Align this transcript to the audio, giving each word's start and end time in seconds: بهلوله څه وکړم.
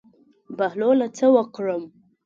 بهلوله 0.57 1.07
څه 1.17 1.25
وکړم. 1.35 1.83